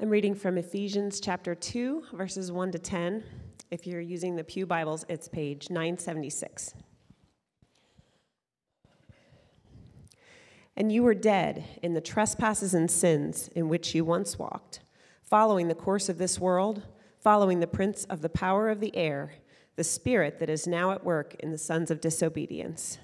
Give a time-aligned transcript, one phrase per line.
[0.00, 3.22] I'm reading from Ephesians chapter 2, verses 1 to 10.
[3.70, 6.74] If you're using the Pew Bibles, it's page 976.
[10.76, 14.80] And you were dead in the trespasses and sins in which you once walked,
[15.22, 16.82] following the course of this world,
[17.20, 19.34] following the prince of the power of the air,
[19.76, 22.98] the spirit that is now at work in the sons of disobedience,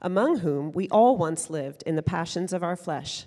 [0.00, 3.26] among whom we all once lived in the passions of our flesh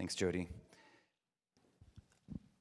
[0.00, 0.48] Thanks, Jody.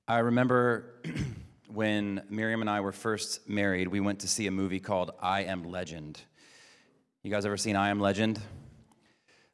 [0.10, 1.02] I remember
[1.70, 5.44] when Miriam and I were first married, we went to see a movie called I
[5.44, 6.20] Am Legend.
[7.24, 8.42] You guys ever seen I Am Legend?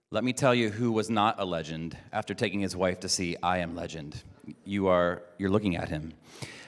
[0.09, 3.37] Let me tell you who was not a legend after taking his wife to see
[3.43, 4.19] I Am Legend.
[4.63, 6.13] You are you're looking at him.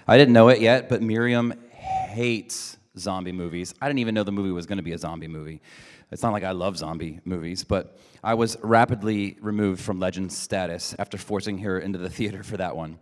[0.07, 3.73] I didn't know it yet, but Miriam hates zombie movies.
[3.81, 5.63] I didn't even know the movie was going to be a zombie movie.
[6.11, 10.95] It's not like I love zombie movies, but I was rapidly removed from legend status
[10.97, 12.99] after forcing her into the theater for that one.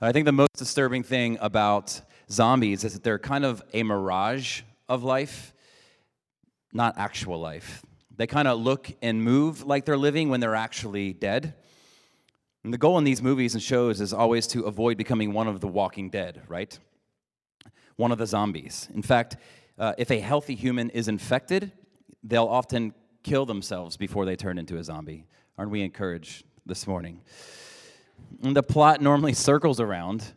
[0.00, 4.62] I think the most disturbing thing about zombies is that they're kind of a mirage
[4.88, 5.52] of life,
[6.72, 7.82] not actual life.
[8.16, 11.54] They kind of look and move like they're living when they're actually dead.
[12.62, 15.60] And the goal in these movies and shows is always to avoid becoming one of
[15.60, 16.78] the walking dead, right?
[17.96, 18.88] One of the zombies.
[18.94, 19.36] In fact,
[19.78, 21.72] uh, if a healthy human is infected,
[22.24, 25.26] they'll often kill themselves before they turn into a zombie.
[25.56, 27.20] Aren't we encouraged this morning?
[28.42, 30.32] And the plot normally circles around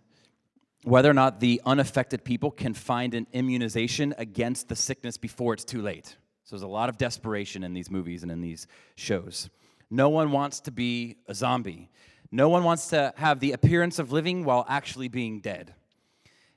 [0.83, 5.65] whether or not the unaffected people can find an immunization against the sickness before it's
[5.65, 6.15] too late.
[6.43, 9.49] So there's a lot of desperation in these movies and in these shows.
[9.89, 11.89] No one wants to be a zombie.
[12.31, 15.73] No one wants to have the appearance of living while actually being dead.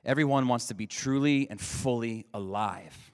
[0.04, 3.09] Everyone wants to be truly and fully alive.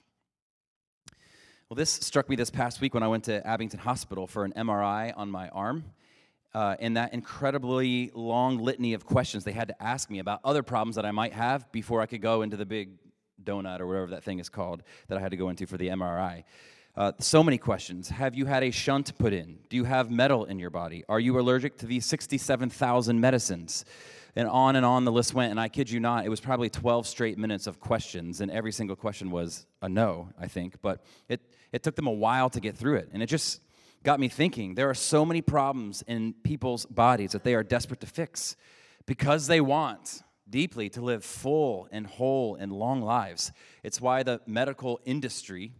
[1.69, 4.53] Well, this struck me this past week when I went to Abington Hospital for an
[4.55, 5.83] MRI on my arm.
[6.53, 10.63] Uh, and that incredibly long litany of questions they had to ask me about other
[10.63, 12.91] problems that I might have before I could go into the big
[13.43, 15.89] donut or whatever that thing is called that I had to go into for the
[15.89, 16.45] MRI.
[16.95, 18.07] Uh, so many questions.
[18.07, 19.59] Have you had a shunt put in?
[19.67, 21.03] Do you have metal in your body?
[21.09, 23.83] Are you allergic to these 67,000 medicines?
[24.37, 25.51] And on and on the list went.
[25.51, 28.39] And I kid you not, it was probably 12 straight minutes of questions.
[28.39, 30.81] And every single question was a no, I think.
[30.81, 31.41] But it,
[31.71, 33.09] it took them a while to get through it.
[33.13, 33.61] And it just
[34.03, 37.99] got me thinking there are so many problems in people's bodies that they are desperate
[38.01, 38.55] to fix
[39.05, 43.51] because they want deeply to live full and whole and long lives.
[43.83, 45.73] It's why the medical industry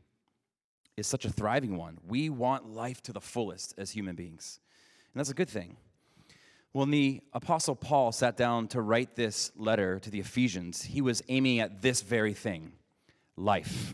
[0.98, 2.00] is such a thriving one.
[2.08, 4.60] We want life to the fullest as human beings.
[5.14, 5.78] And that's a good thing.
[6.74, 11.24] When the Apostle Paul sat down to write this letter to the Ephesians, he was
[11.30, 12.74] aiming at this very thing
[13.36, 13.94] life.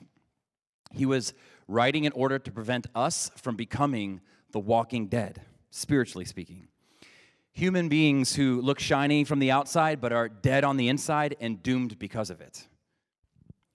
[0.92, 1.34] He was
[1.68, 5.41] writing in order to prevent us from becoming the walking dead,
[5.72, 6.68] spiritually speaking.
[7.51, 11.62] Human beings who look shiny from the outside but are dead on the inside and
[11.62, 12.68] doomed because of it.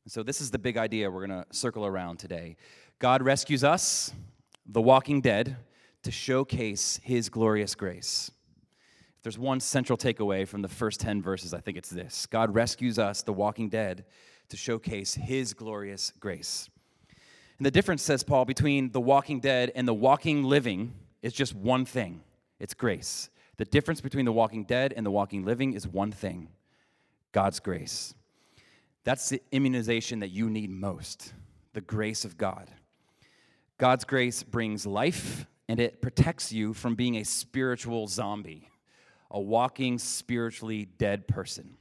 [0.09, 2.57] So, this is the big idea we're going to circle around today.
[2.99, 4.13] God rescues us,
[4.67, 5.57] the walking dead,
[6.03, 8.31] to showcase his glorious grace.
[9.19, 12.55] If there's one central takeaway from the first 10 verses, I think it's this God
[12.55, 14.07] rescues us, the walking dead,
[14.49, 16.71] to showcase his glorious grace.
[17.59, 21.55] And the difference, says Paul, between the walking dead and the walking living is just
[21.55, 22.23] one thing
[22.61, 23.31] it's grace.
[23.57, 26.49] The difference between the walking dead and the walking living is one thing
[27.33, 28.15] God's grace.
[29.05, 31.33] That's the immunization that you need most
[31.73, 32.71] the grace of God.
[33.79, 38.69] God's grace brings life and it protects you from being a spiritual zombie
[39.31, 41.77] a walking, spiritually dead person.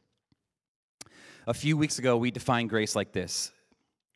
[1.47, 3.51] A few weeks ago, we defined grace like this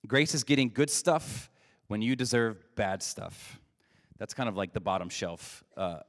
[0.08, 1.50] grace is getting good stuff
[1.88, 3.60] when you deserve bad stuff.
[4.18, 6.00] That's kind of like the bottom shelf uh,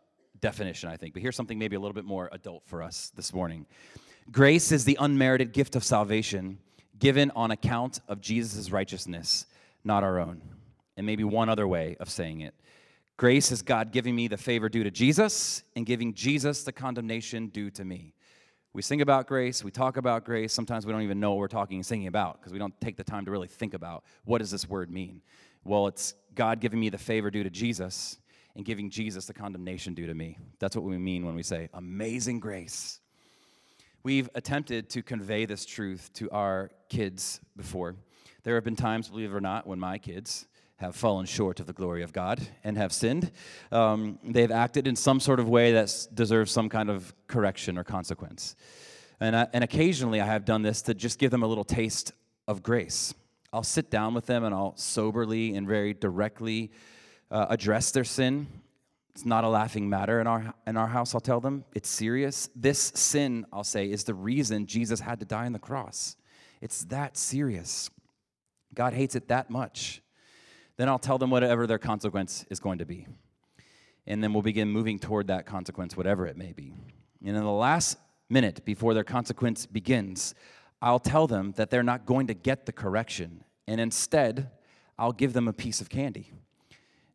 [0.41, 1.15] definition, I think.
[1.15, 3.67] But here's something maybe a little bit more adult for us this morning
[4.31, 6.59] Grace is the unmerited gift of salvation
[6.99, 9.47] given on account of Jesus' righteousness,
[9.83, 10.41] not our own.
[10.97, 12.55] And maybe one other way of saying it
[13.17, 17.49] grace is God giving me the favor due to Jesus and giving Jesus the condemnation
[17.49, 18.15] due to me.
[18.75, 20.51] We sing about grace, we talk about grace.
[20.51, 22.97] Sometimes we don't even know what we're talking and singing about because we don't take
[22.97, 25.21] the time to really think about what does this word mean.
[25.63, 28.19] Well, it's God giving me the favor due to Jesus
[28.57, 30.39] and giving Jesus the condemnation due to me.
[30.59, 33.01] That's what we mean when we say amazing grace.
[34.05, 37.97] We've attempted to convey this truth to our kids before.
[38.43, 40.47] There have been times, believe it or not, when my kids
[40.83, 43.31] have fallen short of the glory of God and have sinned.
[43.71, 47.85] Um, they've acted in some sort of way that deserves some kind of correction or
[47.85, 48.55] consequence.
[49.19, 52.13] And, I, and occasionally I have done this to just give them a little taste
[52.47, 53.15] of grace.
[53.53, 56.71] I'll sit down with them and I'll soberly and very directly
[57.31, 58.47] uh, address their sin
[59.15, 61.65] it's not a laughing matter in our, in our house, I'll tell them.
[61.75, 62.49] It's serious.
[62.57, 66.17] This sin, I'll say, is the reason Jesus had to die on the cross.
[66.63, 67.91] It's that serious.
[68.75, 70.02] God hates it that much.
[70.83, 73.07] Then I'll tell them whatever their consequence is going to be.
[74.09, 76.75] And then we'll begin moving toward that consequence, whatever it may be.
[77.25, 77.99] And in the last
[78.29, 80.35] minute before their consequence begins,
[80.83, 83.45] I'll tell them that they're not going to get the correction.
[83.69, 84.51] And instead,
[84.99, 86.33] I'll give them a piece of candy.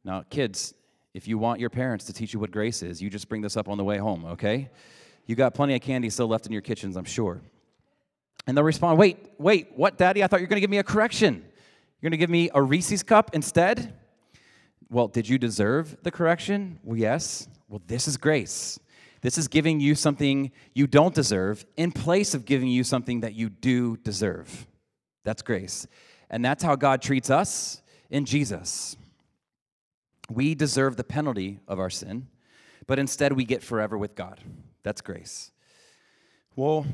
[0.05, 0.73] Now, kids,
[1.13, 3.57] if you want your parents to teach you what grace is, you just bring this
[3.57, 4.69] up on the way home, okay?
[5.25, 7.41] You got plenty of candy still left in your kitchens, I'm sure.
[8.47, 10.23] And they'll respond, Wait, wait, what, Daddy?
[10.23, 11.43] I thought you were going to give me a correction.
[11.99, 13.93] You're going to give me a Reese's cup instead?
[14.89, 16.79] Well, did you deserve the correction?
[16.83, 17.47] Well, yes.
[17.67, 18.79] Well, this is grace.
[19.21, 23.33] This is giving you something you don't deserve in place of giving you something that
[23.33, 24.67] you do deserve.
[25.23, 25.87] That's grace.
[26.29, 28.95] And that's how God treats us in Jesus.
[30.29, 32.27] We deserve the penalty of our sin,
[32.85, 34.39] but instead we get forever with God.
[34.83, 35.51] That's grace.
[36.55, 36.85] Well,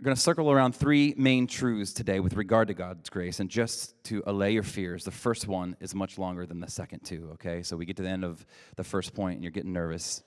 [0.00, 3.38] we're going to circle around three main truths today with regard to God's grace.
[3.38, 7.00] And just to allay your fears, the first one is much longer than the second
[7.00, 7.62] two, okay?
[7.62, 10.22] So we get to the end of the first point and you're getting nervous.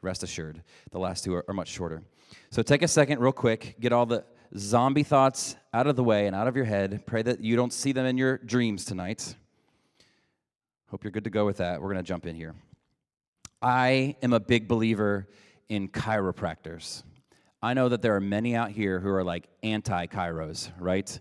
[0.00, 0.62] Rest assured,
[0.92, 2.04] the last two are, are much shorter.
[2.48, 4.24] So take a second, real quick, get all the
[4.56, 7.04] zombie thoughts out of the way and out of your head.
[7.04, 9.34] Pray that you don't see them in your dreams tonight.
[10.90, 11.82] Hope you're good to go with that.
[11.82, 12.54] We're going to jump in here.
[13.60, 15.28] I am a big believer
[15.68, 17.02] in chiropractors.
[17.64, 21.18] I know that there are many out here who are like anti chiros, right?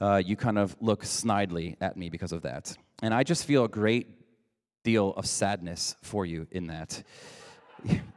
[0.00, 2.74] Uh, you kind of look snidely at me because of that.
[3.02, 4.08] And I just feel a great
[4.82, 7.02] deal of sadness for you in that.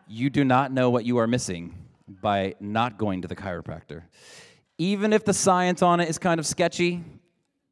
[0.08, 1.76] you do not know what you are missing
[2.08, 4.04] by not going to the chiropractor.
[4.78, 7.04] Even if the science on it is kind of sketchy,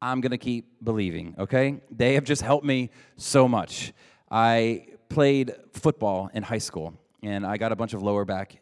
[0.01, 1.79] I'm to keep believing, okay?
[1.89, 3.93] They have just helped me so much.
[4.29, 8.59] I played football in high school, and I got a bunch of lower back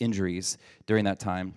[0.00, 1.54] injuries during that time.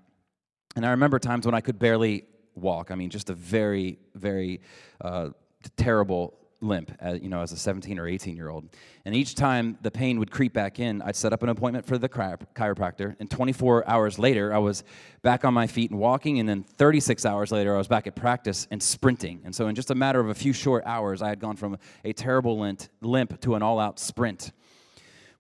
[0.76, 2.26] And I remember times when I could barely
[2.56, 2.92] walk.
[2.92, 4.62] I mean, just a very, very
[5.02, 5.30] uh,
[5.78, 8.70] terrible limp, as, you know, as a 17 or 18 year old.
[9.06, 11.98] And each time the pain would creep back in, I'd set up an appointment for
[11.98, 13.16] the chiropractor.
[13.20, 14.84] And 24 hours later, I was
[15.22, 16.40] back on my feet and walking.
[16.40, 19.42] And then 36 hours later, I was back at practice and sprinting.
[19.44, 21.78] And so, in just a matter of a few short hours, I had gone from
[22.04, 22.58] a terrible
[23.02, 24.52] limp to an all out sprint.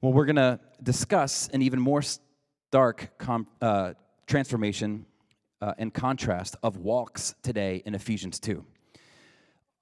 [0.01, 2.01] Well, we're going to discuss an even more
[2.74, 3.94] stark com- uh,
[4.25, 5.06] transformation
[5.62, 8.65] uh, and contrast of walks today in Ephesians 2.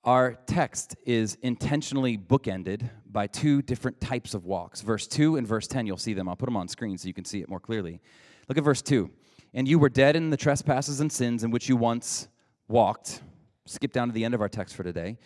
[0.03, 4.81] Our text is intentionally bookended by two different types of walks.
[4.81, 6.27] Verse 2 and verse 10, you'll see them.
[6.27, 8.01] I'll put them on screen so you can see it more clearly.
[8.49, 9.09] Look at verse 2.
[9.53, 12.27] And you were dead in the trespasses and sins in which you once
[12.67, 13.21] walked.
[13.67, 15.17] Skip down to the end of our text for today.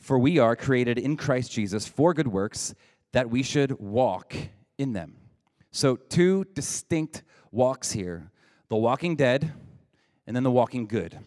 [0.00, 2.74] For we are created in Christ Jesus for good works
[3.12, 4.34] that we should walk
[4.78, 5.14] in them.
[5.74, 8.30] So, two distinct walks here
[8.68, 9.52] the walking dead
[10.24, 11.18] and then the walking good.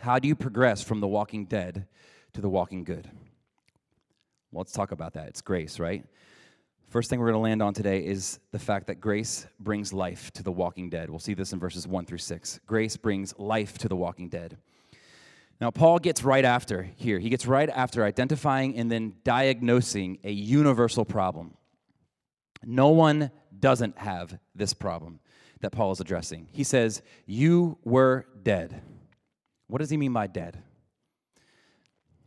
[0.00, 1.86] How do you progress from the walking dead
[2.32, 3.06] to the walking good?
[4.50, 5.28] Well, let's talk about that.
[5.28, 6.06] It's grace, right?
[6.88, 10.30] First thing we're going to land on today is the fact that grace brings life
[10.32, 11.10] to the walking dead.
[11.10, 12.60] We'll see this in verses 1 through 6.
[12.66, 14.56] Grace brings life to the walking dead.
[15.60, 17.18] Now, Paul gets right after here.
[17.18, 21.58] He gets right after identifying and then diagnosing a universal problem.
[22.66, 25.20] No one doesn't have this problem
[25.60, 26.48] that Paul is addressing.
[26.52, 28.82] He says, You were dead.
[29.66, 30.62] What does he mean by dead?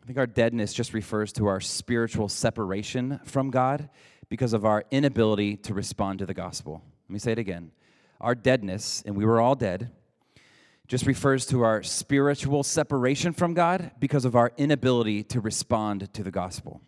[0.01, 3.89] I think our deadness just refers to our spiritual separation from God
[4.29, 6.81] because of our inability to respond to the gospel.
[7.07, 7.71] Let me say it again.
[8.19, 9.91] Our deadness, and we were all dead,
[10.87, 16.23] just refers to our spiritual separation from God because of our inability to respond to
[16.23, 16.81] the gospel.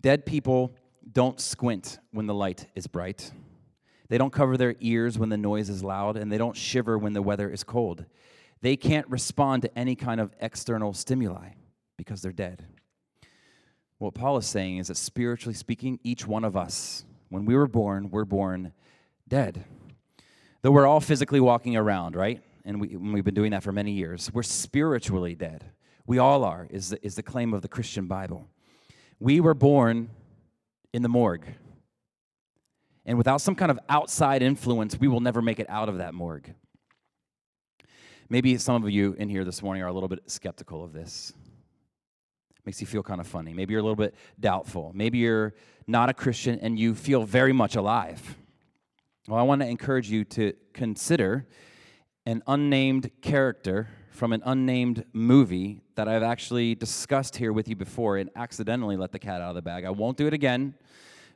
[0.00, 0.74] Dead people
[1.10, 3.30] don't squint when the light is bright.
[4.08, 7.12] They don't cover their ears when the noise is loud, and they don't shiver when
[7.12, 8.04] the weather is cold.
[8.60, 11.50] They can't respond to any kind of external stimuli
[11.96, 12.64] because they're dead.
[13.98, 17.66] What Paul is saying is that spiritually speaking, each one of us, when we were
[17.66, 18.72] born, we're born
[19.28, 19.64] dead.
[20.62, 22.42] Though we're all physically walking around, right?
[22.64, 25.64] And we, we've been doing that for many years, we're spiritually dead.
[26.06, 28.46] We all are, is the, is the claim of the Christian Bible.
[29.18, 30.10] We were born
[30.96, 31.46] in the morgue.
[33.04, 36.14] And without some kind of outside influence, we will never make it out of that
[36.14, 36.54] morgue.
[38.30, 41.34] Maybe some of you in here this morning are a little bit skeptical of this.
[42.64, 43.52] Makes you feel kind of funny.
[43.52, 44.90] Maybe you're a little bit doubtful.
[44.94, 45.54] Maybe you're
[45.86, 48.34] not a Christian and you feel very much alive.
[49.28, 51.46] Well, I want to encourage you to consider
[52.24, 58.16] an unnamed character from an unnamed movie that I've actually discussed here with you before
[58.16, 59.84] and accidentally let the cat out of the bag.
[59.84, 60.74] I won't do it again,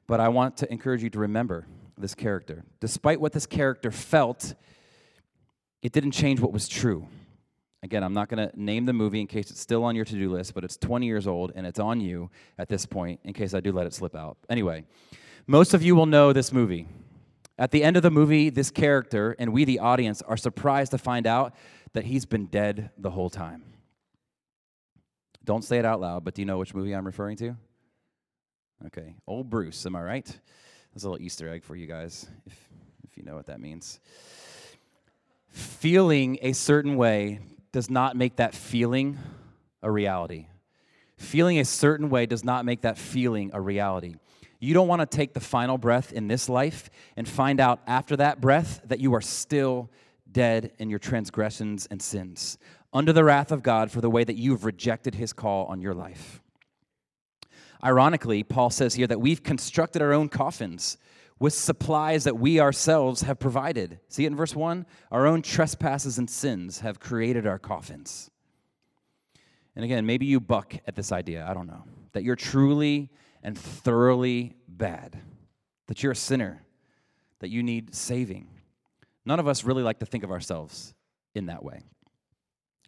[0.06, 1.66] but I want to encourage you to remember
[1.98, 2.64] this character.
[2.80, 4.54] Despite what this character felt,
[5.82, 7.06] it didn't change what was true.
[7.82, 10.14] Again, I'm not going to name the movie in case it's still on your to
[10.14, 13.34] do list, but it's 20 years old and it's on you at this point in
[13.34, 14.38] case I do let it slip out.
[14.48, 14.84] Anyway,
[15.46, 16.86] most of you will know this movie.
[17.60, 20.98] At the end of the movie, this character and we, the audience, are surprised to
[20.98, 21.54] find out
[21.92, 23.62] that he's been dead the whole time.
[25.44, 27.56] Don't say it out loud, but do you know which movie I'm referring to?
[28.86, 30.40] Okay, old Bruce, am I right?
[30.94, 32.68] That's a little Easter egg for you guys, if,
[33.04, 34.00] if you know what that means.
[35.50, 37.40] Feeling a certain way
[37.72, 39.18] does not make that feeling
[39.82, 40.46] a reality.
[41.18, 44.14] Feeling a certain way does not make that feeling a reality.
[44.60, 48.14] You don't want to take the final breath in this life and find out after
[48.16, 49.90] that breath that you are still
[50.30, 52.58] dead in your transgressions and sins,
[52.92, 55.94] under the wrath of God for the way that you've rejected his call on your
[55.94, 56.40] life.
[57.82, 60.98] Ironically, Paul says here that we've constructed our own coffins
[61.38, 63.98] with supplies that we ourselves have provided.
[64.08, 64.84] See it in verse 1?
[65.10, 68.30] Our own trespasses and sins have created our coffins.
[69.74, 73.08] And again, maybe you buck at this idea, I don't know, that you're truly
[73.42, 75.18] and thoroughly bad,
[75.86, 76.62] that you're a sinner,
[77.40, 78.48] that you need saving.
[79.24, 80.94] None of us really like to think of ourselves
[81.34, 81.82] in that way.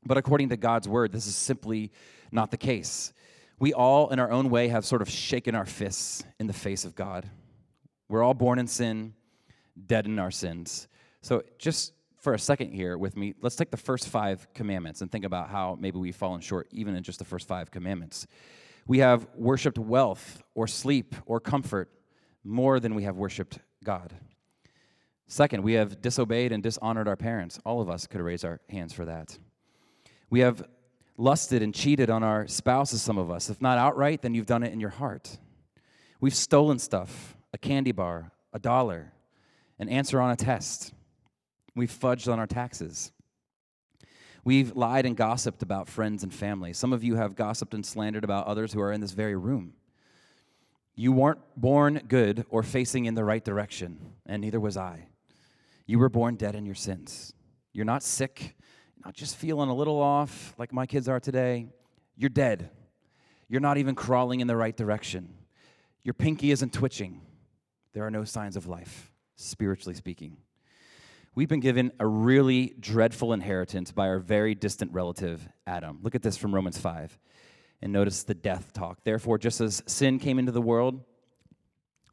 [0.04, 1.92] But according to God's word, this is simply
[2.30, 3.12] not the case.
[3.58, 6.84] We all, in our own way, have sort of shaken our fists in the face
[6.84, 7.28] of God.
[8.08, 9.14] We're all born in sin,
[9.86, 10.88] dead in our sins.
[11.20, 15.10] So, just for a second here with me, let's take the first five commandments and
[15.10, 18.26] think about how maybe we've fallen short even in just the first five commandments.
[18.86, 21.90] We have worshiped wealth or sleep or comfort
[22.44, 24.12] more than we have worshiped God.
[25.26, 27.58] Second, we have disobeyed and dishonored our parents.
[27.64, 29.38] All of us could raise our hands for that.
[30.28, 30.62] We have
[31.16, 33.48] lusted and cheated on our spouses, some of us.
[33.48, 35.38] If not outright, then you've done it in your heart.
[36.20, 39.12] We've stolen stuff a candy bar, a dollar,
[39.78, 40.94] an answer on a test.
[41.74, 43.12] We've fudged on our taxes.
[44.44, 46.72] We've lied and gossiped about friends and family.
[46.72, 49.74] Some of you have gossiped and slandered about others who are in this very room.
[50.94, 55.06] You weren't born good or facing in the right direction, and neither was I.
[55.86, 57.32] You were born dead in your sins.
[57.72, 58.56] You're not sick,
[59.04, 61.68] not just feeling a little off like my kids are today.
[62.16, 62.70] You're dead.
[63.48, 65.34] You're not even crawling in the right direction.
[66.02, 67.22] Your pinky isn't twitching
[67.92, 70.38] there are no signs of life, spiritually speaking.
[71.34, 75.98] We've been given a really dreadful inheritance by our very distant relative, Adam.
[76.02, 77.18] Look at this from Romans 5.
[77.80, 79.02] And notice the death talk.
[79.02, 81.02] Therefore, just as sin came into the world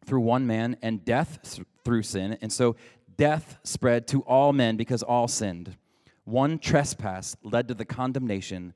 [0.05, 2.77] through one man, and death through sin, and so
[3.17, 5.75] death spread to all men because all sinned.
[6.23, 8.73] One trespass led to the condemnation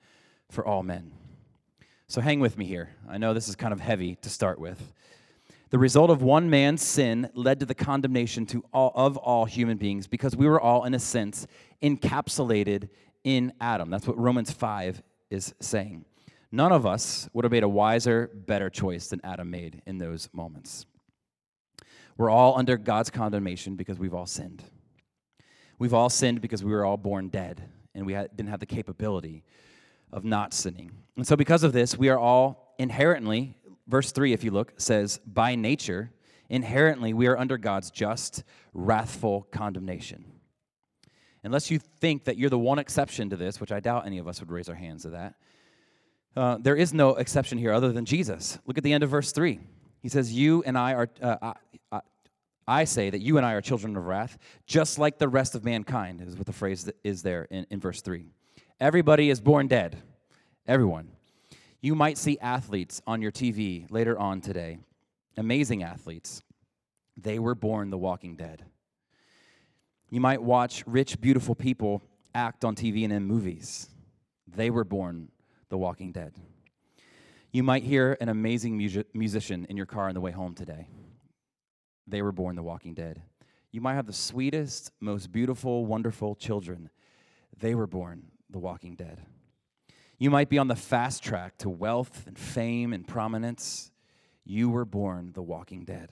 [0.51, 1.13] for all men.
[2.07, 2.89] So hang with me here.
[3.09, 4.93] I know this is kind of heavy to start with.
[5.73, 9.77] The result of one man's sin led to the condemnation to all, of all human
[9.77, 11.47] beings because we were all, in a sense,
[11.81, 12.89] encapsulated
[13.23, 13.89] in Adam.
[13.89, 15.01] That's what Romans 5
[15.31, 16.05] is saying.
[16.51, 20.29] None of us would have made a wiser, better choice than Adam made in those
[20.31, 20.85] moments.
[22.17, 24.61] We're all under God's condemnation because we've all sinned.
[25.79, 29.43] We've all sinned because we were all born dead and we didn't have the capability
[30.11, 30.91] of not sinning.
[31.17, 33.55] And so, because of this, we are all inherently
[33.87, 36.11] verse 3, if you look, says, By nature,
[36.49, 40.25] inherently, we are under God's just, wrathful condemnation.
[41.43, 44.27] Unless you think that you're the one exception to this, which I doubt any of
[44.27, 45.35] us would raise our hands to that,
[46.35, 48.57] uh, there is no exception here other than Jesus.
[48.65, 49.59] Look at the end of verse 3.
[50.01, 51.53] He says, You and I are, uh, I,
[51.91, 52.01] I,
[52.67, 55.63] I, say that you and I are children of wrath, just like the rest of
[55.63, 58.25] mankind, is what the phrase is there in, in verse 3.
[58.79, 60.01] Everybody is born dead.
[60.65, 61.11] Everyone.
[61.83, 64.79] You might see athletes on your TV later on today,
[65.35, 66.41] amazing athletes.
[67.17, 68.63] They were born the walking dead.
[70.09, 72.01] You might watch rich, beautiful people
[72.33, 73.89] act on TV and in movies.
[74.47, 75.27] They were born
[75.67, 76.35] the walking dead.
[77.51, 80.87] You might hear an amazing music- musician in your car on the way home today.
[82.07, 83.23] They were born the walking dead.
[83.73, 86.91] You might have the sweetest, most beautiful, wonderful children.
[87.59, 89.25] They were born the walking dead.
[90.17, 93.91] You might be on the fast track to wealth and fame and prominence.
[94.45, 96.11] You were born the walking dead.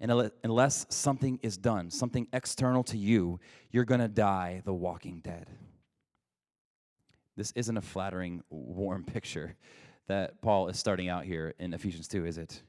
[0.00, 3.38] And unless something is done, something external to you,
[3.70, 5.50] you're going to die the walking dead.
[7.36, 9.56] This isn't a flattering, warm picture
[10.08, 12.62] that Paul is starting out here in Ephesians 2, is it?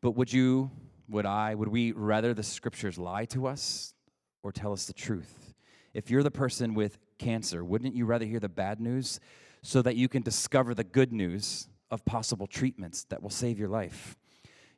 [0.00, 0.70] But would you,
[1.08, 3.94] would I, would we rather the scriptures lie to us
[4.42, 5.54] or tell us the truth?
[5.94, 9.20] If you're the person with cancer, wouldn't you rather hear the bad news
[9.62, 13.68] so that you can discover the good news of possible treatments that will save your
[13.68, 14.16] life?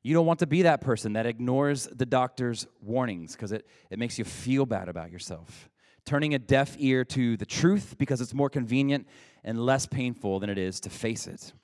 [0.02, 3.98] You don't want to be that person that ignores the doctor's warnings because it, it
[3.98, 5.70] makes you feel bad about yourself.
[6.04, 9.08] Turning a deaf ear to the truth because it's more convenient
[9.42, 11.54] and less painful than it is to face it.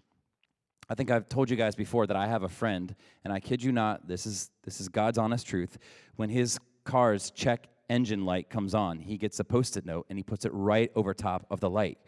[0.89, 3.63] I think I've told you guys before that I have a friend, and I kid
[3.63, 5.77] you not, this is, this is God's honest truth.
[6.17, 10.19] When his car's check engine light comes on, he gets a post it note and
[10.19, 11.99] he puts it right over top of the light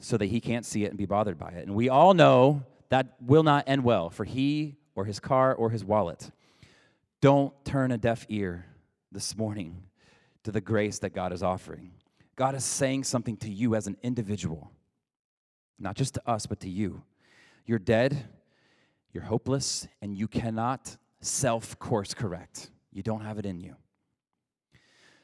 [0.00, 1.66] so that he can't see it and be bothered by it.
[1.66, 5.70] And we all know that will not end well for he or his car or
[5.70, 6.30] his wallet.
[7.20, 8.66] Don't turn a deaf ear
[9.10, 9.82] this morning
[10.42, 11.92] to the grace that God is offering.
[12.36, 14.70] God is saying something to you as an individual,
[15.78, 17.02] not just to us, but to you.
[17.64, 18.28] You're dead,
[19.12, 22.70] you're hopeless, and you cannot self course correct.
[22.92, 23.76] You don't have it in you.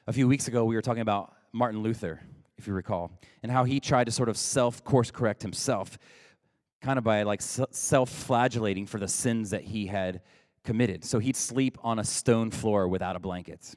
[0.06, 2.20] A few weeks ago, we were talking about Martin Luther,
[2.60, 3.10] if you recall,
[3.42, 5.98] and how he tried to sort of self course correct himself
[6.80, 10.22] kind of by like self flagellating for the sins that he had
[10.64, 11.04] committed.
[11.04, 13.74] So he'd sleep on a stone floor without a blanket,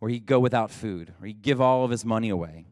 [0.00, 2.66] or he'd go without food, or he'd give all of his money away.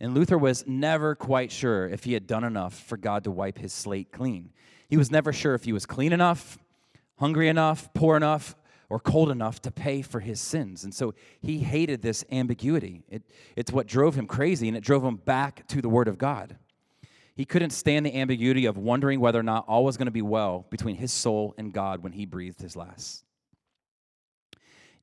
[0.00, 3.58] And Luther was never quite sure if he had done enough for God to wipe
[3.58, 4.50] his slate clean.
[4.88, 6.58] He was never sure if he was clean enough,
[7.16, 8.54] hungry enough, poor enough,
[8.88, 10.84] or cold enough to pay for his sins.
[10.84, 13.02] And so he hated this ambiguity.
[13.08, 13.22] It,
[13.56, 16.56] it's what drove him crazy, and it drove him back to the Word of God.
[17.36, 20.22] He couldn't stand the ambiguity of wondering whether or not all was going to be
[20.22, 23.24] well between his soul and God when he breathed his last.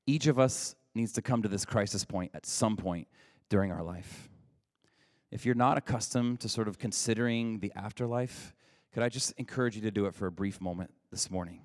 [0.07, 3.07] Each of us needs to come to this crisis point at some point
[3.49, 4.29] during our life.
[5.29, 8.53] If you're not accustomed to sort of considering the afterlife,
[8.93, 11.61] could I just encourage you to do it for a brief moment this morning?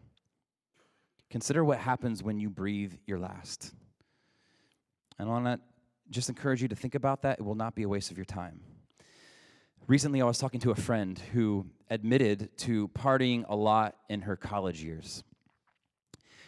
[1.30, 3.74] Consider what happens when you breathe your last.
[5.18, 5.60] And I want to
[6.10, 7.38] just encourage you to think about that.
[7.38, 8.60] It will not be a waste of your time.
[9.88, 14.36] Recently, I was talking to a friend who admitted to partying a lot in her
[14.36, 15.22] college years.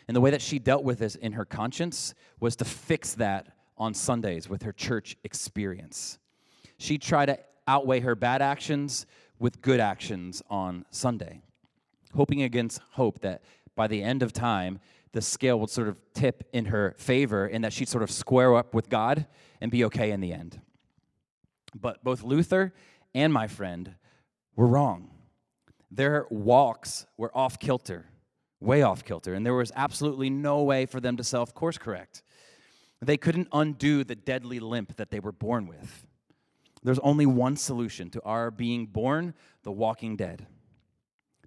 [0.09, 3.49] And the way that she dealt with this in her conscience was to fix that
[3.77, 6.19] on Sundays with her church experience.
[6.79, 9.07] She tried to outweigh her bad actions
[9.39, 11.43] with good actions on Sunday,
[12.15, 13.43] hoping against hope that
[13.79, 14.81] by the end of time,
[15.13, 18.57] the scale would sort of tip in her favor and that she'd sort of square
[18.57, 19.29] up with God
[19.61, 20.61] and be okay in the end.
[21.81, 22.75] But both Luther
[23.15, 23.95] and my friend
[24.57, 25.11] were wrong.
[25.93, 28.07] Their walks were off kilter,
[28.59, 32.25] way off kilter, and there was absolutely no way for them to self course correct.
[33.01, 36.05] They couldn't undo the deadly limp that they were born with.
[36.83, 40.49] There's only one solution to our being born the walking dead.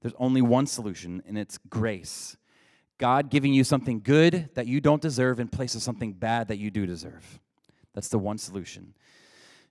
[0.02, 2.36] There's only one solution, and it's grace.
[2.98, 6.58] God giving you something good that you don't deserve in place of something bad that
[6.58, 7.40] you do deserve.
[7.94, 8.94] That's the one solution.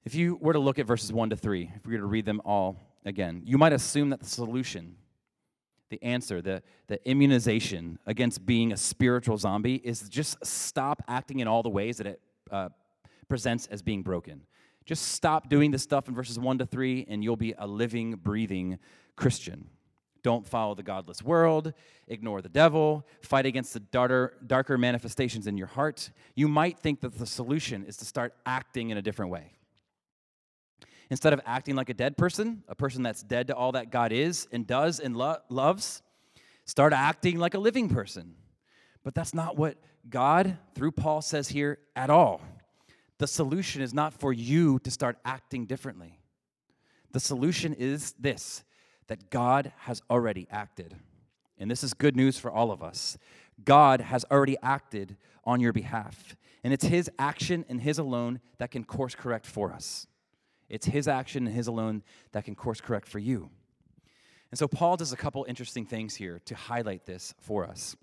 [0.05, 2.25] If you were to look at verses 1 to 3, if we were to read
[2.25, 4.97] them all again, you might assume that the solution,
[5.91, 11.49] the answer, the, the immunization against being a spiritual zombie is just stop acting in
[11.49, 12.69] all the ways that it uh,
[13.29, 14.43] presents as being broken.
[14.87, 18.13] Just stop doing the stuff in verses 1 to 3, and you'll be a living,
[18.13, 18.79] breathing
[19.17, 19.69] Christian.
[20.23, 21.73] Don't follow the godless world,
[22.07, 26.11] ignore the devil, fight against the darker, darker manifestations in your heart.
[26.35, 29.53] You might think that the solution is to start acting in a different way.
[31.11, 34.13] Instead of acting like a dead person, a person that's dead to all that God
[34.13, 36.03] is and does and lo- loves,
[36.65, 38.37] start acting like a living person.
[39.03, 39.77] But that's not what
[40.09, 42.41] God, through Paul, says here at all.
[43.19, 46.21] The solution is not for you to start acting differently.
[47.13, 48.63] The solution is this
[49.11, 50.97] that God has already acted.
[51.59, 53.19] And this is good news for all of us.
[53.63, 56.35] God has already acted on your behalf.
[56.65, 60.07] And it's His action and His alone that can course correct for us.
[60.71, 63.51] It's his action and his alone that can course correct for you.
[64.51, 67.97] And so Paul does a couple interesting things here to highlight this for us.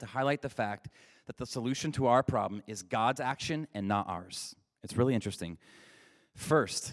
[0.00, 0.88] To highlight the fact
[1.26, 4.54] that the solution to our problem is God's action and not ours.
[4.84, 5.58] It's really interesting.
[6.34, 6.92] First,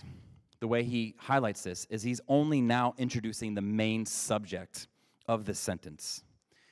[0.66, 4.88] the way he highlights this is he's only now introducing the main subject
[5.28, 6.24] of this sentence.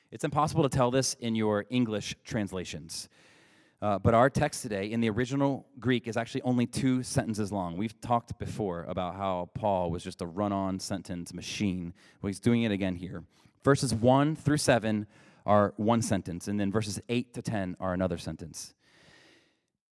[0.10, 3.08] It's impossible to tell this in your English translations.
[3.84, 7.77] Uh, but our text today in the original Greek is actually only two sentences long.
[7.77, 11.93] We've talked before about how Paul was just a run on sentence machine.
[12.19, 13.23] Well, he's doing it again here.
[13.63, 15.06] Verses 1 through 7
[15.45, 18.73] are one sentence, and then verses 8 to 10 are another sentence.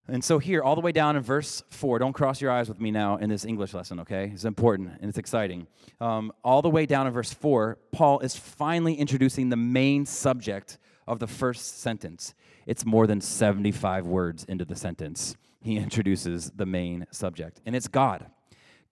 [0.10, 2.80] And so, here, all the way down in verse 4, don't cross your eyes with
[2.80, 4.32] me now in this English lesson, okay?
[4.34, 5.68] It's important and it's exciting.
[6.00, 10.78] Um, all the way down in verse 4, Paul is finally introducing the main subject
[11.08, 12.34] of the first sentence.
[12.66, 15.36] It's more than 75 words into the sentence.
[15.62, 18.28] He introduces the main subject, and it's God.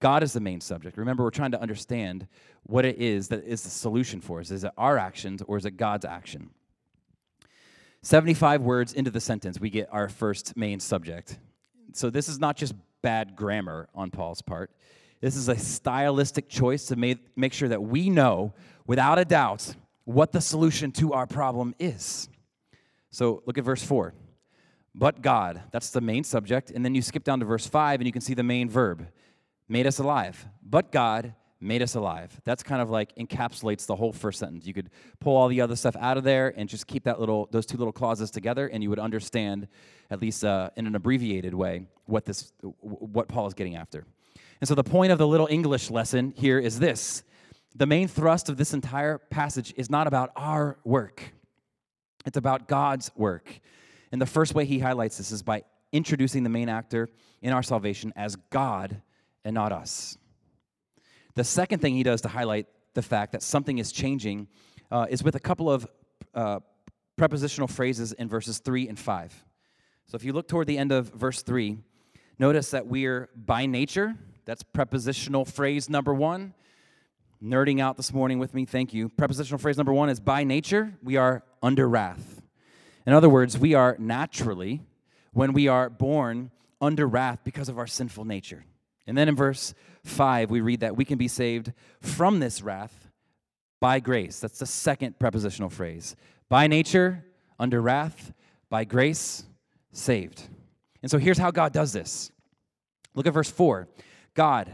[0.01, 0.97] God is the main subject.
[0.97, 2.28] Remember, we're trying to understand
[2.63, 4.51] what it is that is the solution for us.
[4.51, 6.49] Is it our actions or is it God's action?
[8.06, 11.39] 75 words into the sentence, we get our first main subject.
[11.94, 14.70] So this is not just bad grammar on Paul's part.
[15.22, 18.54] This is a stylistic choice to make, make sure that we know
[18.86, 22.30] without a doubt what the solution to our problem is.
[23.10, 24.13] So look at verse 4.
[24.94, 26.70] But God, that's the main subject.
[26.70, 29.08] And then you skip down to verse 5 and you can see the main verb
[29.68, 30.46] made us alive.
[30.62, 31.34] But God
[31.65, 32.39] made us alive.
[32.43, 34.65] That's kind of like encapsulates the whole first sentence.
[34.65, 37.49] You could pull all the other stuff out of there and just keep that little
[37.51, 39.67] those two little clauses together, and you would understand,
[40.10, 44.06] at least uh, in an abbreviated way, what this what Paul is getting after.
[44.62, 47.23] And so the point of the little English lesson here is this:
[47.75, 51.34] the main thrust of this entire passage is not about our work;
[52.25, 53.60] it's about God's work.
[54.12, 57.10] And the first way he highlights this is by introducing the main actor
[57.41, 59.01] in our salvation as God
[59.43, 60.17] and not us.
[61.36, 64.48] The second thing he does to highlight the fact that something is changing
[64.89, 65.86] uh, is with a couple of
[66.34, 66.62] uh,
[67.17, 69.45] prepositional phrases in verses 3 and 5.
[70.08, 71.78] So if you look toward the end of verse 3,
[72.39, 76.54] notice that we're by nature, that's prepositional phrase number one.
[77.43, 79.10] Nerding out this morning with me, thank you.
[79.10, 82.41] Prepositional phrase number one is by nature, we are under wrath.
[83.06, 84.82] In other words, we are naturally,
[85.34, 88.63] when we are born, under wrath because of our sinful nature.
[89.08, 89.74] And then in verse
[90.06, 93.10] 5, we read that we can be saved from this wrath
[93.80, 94.39] by grace.
[94.39, 96.15] That's the second prepositional phrase.
[96.50, 97.26] By nature,
[97.60, 98.34] under wrath,
[98.70, 99.44] by grace,
[99.91, 100.44] saved.
[101.02, 102.32] And so here's how God does this.
[103.13, 103.88] Look at verse 4.
[104.34, 104.74] God,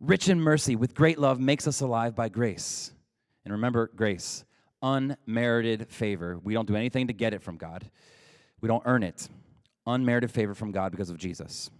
[0.00, 2.92] rich in mercy, with great love, makes us alive by grace.
[3.44, 4.44] And remember, grace,
[4.82, 6.38] unmerited favor.
[6.42, 7.90] We don't do anything to get it from God,
[8.60, 9.28] we don't earn it.
[9.86, 11.70] Unmerited favor from God because of Jesus.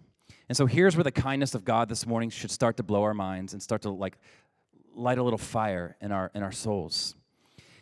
[0.49, 3.15] And so here's where the kindness of God this morning should start to blow our
[3.15, 4.19] minds and start to like
[4.95, 7.15] light a little fire in our in our souls.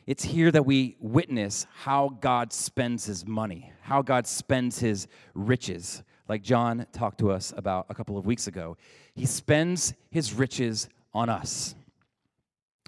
[0.07, 6.03] It's here that we witness how God spends his money, how God spends his riches,
[6.29, 8.77] like John talked to us about a couple of weeks ago.
[9.15, 11.75] He spends his riches on us.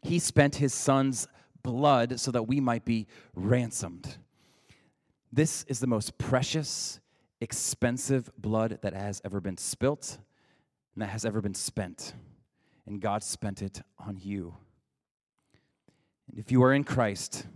[0.02, 1.26] He spent his son's
[1.64, 4.16] blood so that we might be ransomed.
[5.32, 7.00] This is the most precious
[7.40, 10.18] expensive blood that has ever been spilt
[10.94, 12.14] and that has ever been spent.
[12.86, 14.56] And God spent it on you.
[16.30, 17.46] And if you are in Christ,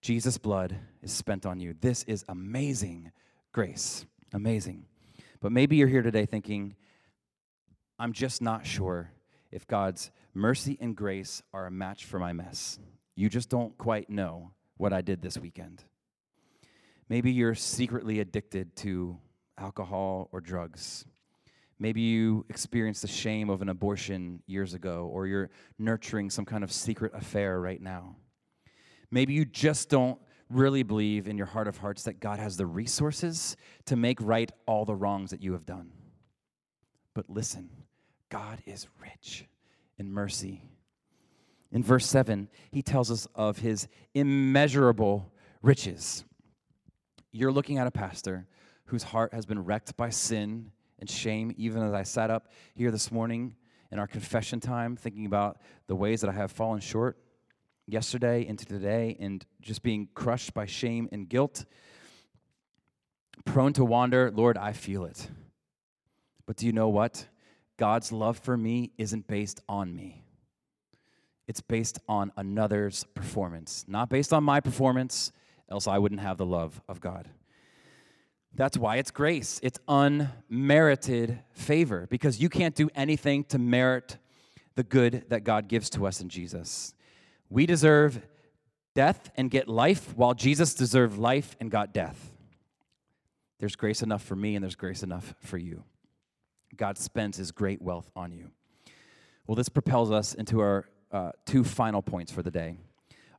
[0.00, 1.74] Jesus' blood is spent on you.
[1.80, 3.12] This is amazing
[3.52, 4.04] grace.
[4.32, 4.86] Amazing.
[5.40, 6.76] But maybe you're here today thinking,
[7.98, 9.12] I'm just not sure
[9.50, 12.78] if God's mercy and grace are a match for my mess.
[13.14, 15.84] You just don't quite know what I did this weekend.
[17.12, 19.18] Maybe you're secretly addicted to
[19.58, 21.04] alcohol or drugs.
[21.78, 26.64] Maybe you experienced the shame of an abortion years ago, or you're nurturing some kind
[26.64, 28.16] of secret affair right now.
[29.10, 32.64] Maybe you just don't really believe in your heart of hearts that God has the
[32.64, 35.92] resources to make right all the wrongs that you have done.
[37.12, 37.68] But listen,
[38.30, 39.44] God is rich
[39.98, 40.62] in mercy.
[41.72, 46.24] In verse 7, he tells us of his immeasurable riches
[47.32, 48.46] you're looking at a pastor
[48.86, 52.90] whose heart has been wrecked by sin and shame, even as I sat up here
[52.90, 53.56] this morning
[53.90, 57.18] in our confession time, thinking about the ways that I have fallen short
[57.86, 61.64] yesterday into today and just being crushed by shame and guilt.
[63.44, 65.28] Prone to wander, Lord, I feel it.
[66.46, 67.26] But do you know what?
[67.78, 70.24] God's love for me isn't based on me.
[71.48, 75.32] It's based on another's performance, not based on my performance,
[75.70, 77.28] else I wouldn't have the love of God.
[78.54, 79.58] That's why it's grace.
[79.62, 84.18] It's unmerited favor because you can't do anything to merit
[84.74, 86.94] the good that God gives to us in Jesus.
[87.48, 88.22] We deserve
[88.94, 92.30] death and get life, while Jesus deserved life and got death.
[93.58, 95.84] There's grace enough for me, and there's grace enough for you.
[96.76, 98.50] God spends his great wealth on you.
[99.46, 102.76] Well, this propels us into our uh, two final points for the day.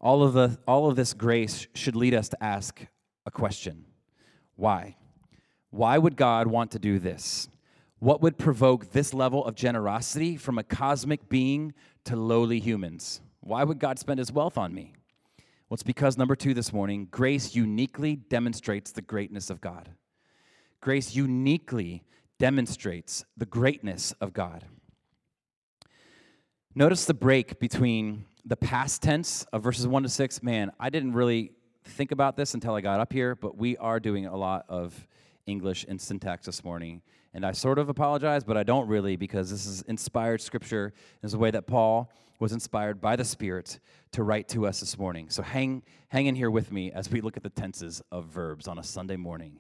[0.04, 2.86] All of, the, all of this grace should lead us to ask
[3.26, 3.86] a question
[4.58, 4.98] Why?
[5.70, 7.48] Why would God want to do this?
[8.00, 13.22] What would provoke this level of generosity from a cosmic being to lowly humans?
[13.40, 14.94] Why would God spend his wealth on me?
[15.70, 19.90] Well, it's because, number two this morning, grace uniquely demonstrates the greatness of God.
[20.82, 22.04] Grace uniquely
[22.40, 24.66] demonstrates the greatness of God.
[26.76, 30.44] Notice the break between the past tense of verses 1 to 6.
[30.44, 31.52] Man, I didn't really
[31.86, 35.08] think about this until I got up here, but we are doing a lot of
[35.46, 37.02] English and syntax this morning.
[37.34, 40.94] And I sort of apologize, but I don't really because this is inspired scripture.
[41.22, 43.80] This is the way that Paul was inspired by the Spirit
[44.12, 45.30] to write to us this morning.
[45.30, 48.68] So hang, hang in here with me as we look at the tenses of verbs
[48.68, 49.60] on a Sunday morning.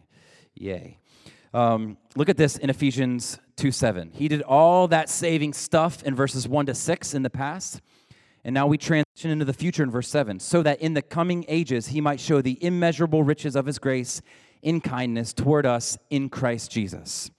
[0.55, 0.99] Yay.
[1.53, 4.11] Um, look at this in Ephesians 2 7.
[4.13, 7.81] He did all that saving stuff in verses 1 to 6 in the past.
[8.45, 11.45] And now we transition into the future in verse 7 so that in the coming
[11.47, 14.21] ages he might show the immeasurable riches of his grace
[14.61, 17.31] in kindness toward us in Christ Jesus.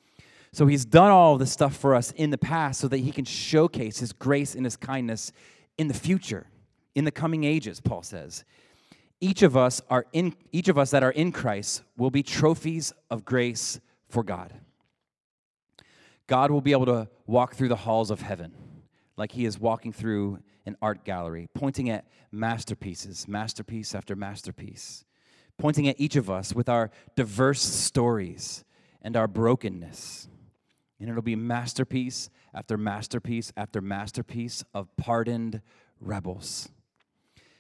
[0.52, 3.24] So he's done all this stuff for us in the past so that he can
[3.24, 5.32] showcase his grace and his kindness
[5.76, 6.46] in the future,
[6.94, 8.44] in the coming ages, Paul says.
[9.20, 12.92] Each of us are in each of us that are in Christ will be trophies
[13.10, 14.52] of grace for God.
[16.26, 18.52] God will be able to walk through the halls of heaven
[19.16, 25.04] like he is walking through an art gallery, pointing at masterpieces, masterpiece after masterpiece
[25.58, 28.64] pointing at each of us with our diverse stories
[29.02, 30.28] and our brokenness.
[31.00, 35.60] And it'll be masterpiece after masterpiece after masterpiece of pardoned
[36.00, 36.68] rebels.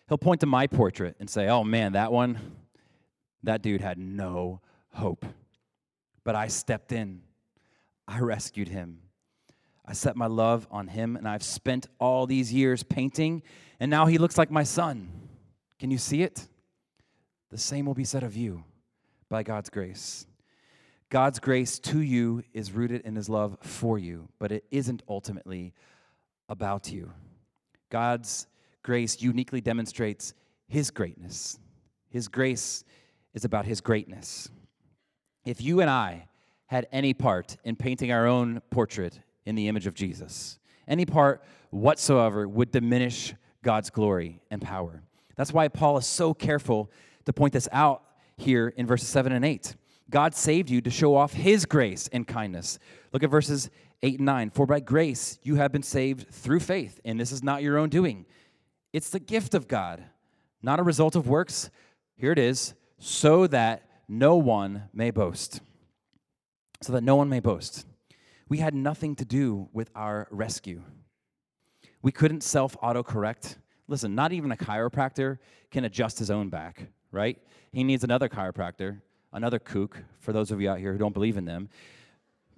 [0.08, 2.38] He'll point to my portrait and say, Oh man, that one,
[3.42, 4.60] that dude had no
[4.92, 5.24] hope.
[6.24, 7.22] But I stepped in,
[8.08, 9.00] I rescued him.
[9.86, 13.42] I set my love on him, and I've spent all these years painting,
[13.78, 15.08] and now he looks like my son.
[15.78, 16.46] Can you see it?
[17.54, 18.64] the same will be said of you
[19.28, 20.26] by God's grace.
[21.08, 25.72] God's grace to you is rooted in his love for you, but it isn't ultimately
[26.48, 27.12] about you.
[27.90, 28.48] God's
[28.82, 30.34] grace uniquely demonstrates
[30.66, 31.60] his greatness.
[32.10, 32.82] His grace
[33.34, 34.50] is about his greatness.
[35.44, 36.26] If you and I
[36.66, 41.42] had any part in painting our own portrait in the image of Jesus, any part
[41.70, 45.02] whatsoever would diminish God's glory and power.
[45.36, 46.90] That's why Paul is so careful
[47.24, 48.02] to point this out
[48.36, 49.74] here in verses 7 and 8.
[50.10, 52.78] God saved you to show off his grace and kindness.
[53.12, 53.70] Look at verses
[54.02, 54.50] 8 and 9.
[54.50, 57.88] For by grace you have been saved through faith, and this is not your own
[57.88, 58.26] doing.
[58.92, 60.04] It's the gift of God,
[60.62, 61.70] not a result of works.
[62.16, 65.60] Here it is, so that no one may boast.
[66.82, 67.86] So that no one may boast.
[68.48, 70.82] We had nothing to do with our rescue.
[72.02, 73.56] We couldn't self autocorrect.
[73.88, 75.38] Listen, not even a chiropractor
[75.70, 77.38] can adjust his own back, right?
[77.72, 79.00] He needs another chiropractor,
[79.32, 81.68] another kook, for those of you out here who don't believe in them,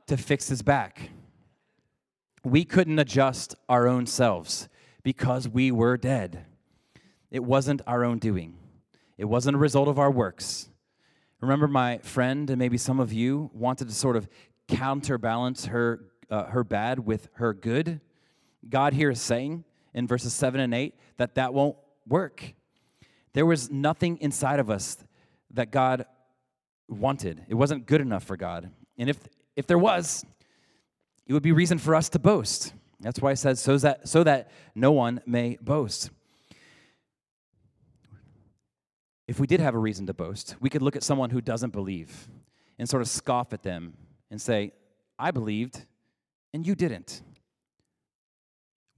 [0.06, 1.10] to fix his back.
[2.44, 4.68] We couldn't adjust our own selves
[5.02, 6.44] because we were dead.
[7.30, 8.56] It wasn't our own doing,
[9.18, 10.68] it wasn't a result of our works.
[11.40, 14.28] Remember, my friend, and maybe some of you wanted to sort of
[14.68, 16.00] counterbalance her,
[16.30, 18.00] uh, her bad with her good.
[18.68, 21.76] God here is saying in verses 7 and 8 that that won't
[22.06, 22.54] work.
[23.32, 24.98] There was nothing inside of us
[25.52, 26.06] that God
[26.88, 27.44] wanted.
[27.48, 28.70] It wasn't good enough for God.
[28.98, 29.18] And if,
[29.56, 30.24] if there was,
[31.26, 32.72] it would be reason for us to boast.
[33.00, 36.10] That's why it says, so that, so that no one may boast.
[39.28, 41.70] If we did have a reason to boast, we could look at someone who doesn't
[41.70, 42.28] believe
[42.78, 43.94] and sort of scoff at them
[44.30, 44.72] and say,
[45.18, 45.84] I believed
[46.52, 47.22] and you didn't.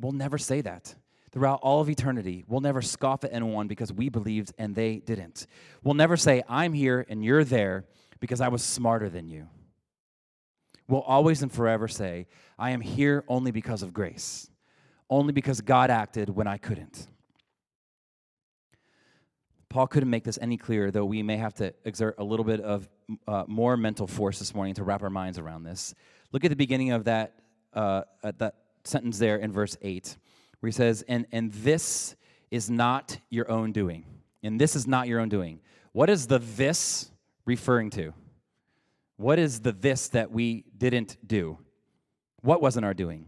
[0.01, 0.95] We'll never say that
[1.33, 2.45] throughout all of eternity.
[2.47, 5.47] We'll never scoff at anyone because we believed and they didn't.
[5.83, 7.85] We'll never say, I'm here and you're there
[8.21, 9.49] because I was smarter than you.
[10.89, 12.27] We'll always and forever say,
[12.59, 14.51] I am here only because of grace,
[15.11, 17.07] only because God acted when I couldn't.
[19.71, 22.61] Paul couldn't make this any clearer, though we may have to exert a little bit
[22.61, 22.89] of
[23.27, 25.95] uh, more mental force this morning to wrap our minds around this.
[26.33, 27.35] Look at the beginning of that,
[27.75, 28.55] uh, that
[28.85, 30.17] sentence there in verse 8
[30.61, 32.17] where he says, and, and this
[32.51, 34.05] is not your own doing.
[34.43, 35.61] And this is not your own doing.
[35.93, 37.11] What is the this
[37.45, 38.13] referring to?
[39.17, 41.59] What is the this that we didn't do?
[42.43, 43.27] What wasn't our doing?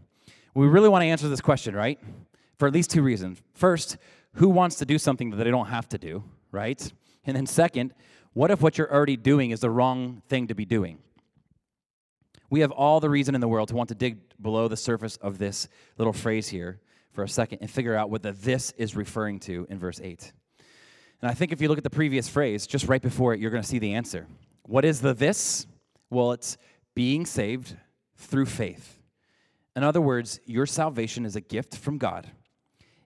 [0.53, 1.99] We really want to answer this question, right?
[2.59, 3.41] For at least two reasons.
[3.53, 3.97] First,
[4.35, 6.91] who wants to do something that they don't have to do, right?
[7.25, 7.93] And then, second,
[8.33, 10.99] what if what you're already doing is the wrong thing to be doing?
[12.49, 15.17] We have all the reason in the world to want to dig below the surface
[15.17, 15.67] of this
[15.97, 16.79] little phrase here
[17.11, 20.31] for a second and figure out what the this is referring to in verse 8.
[21.21, 23.51] And I think if you look at the previous phrase, just right before it, you're
[23.51, 24.27] going to see the answer.
[24.63, 25.67] What is the this?
[26.09, 26.57] Well, it's
[26.95, 27.75] being saved
[28.17, 28.99] through faith.
[29.75, 32.27] In other words, your salvation is a gift from God.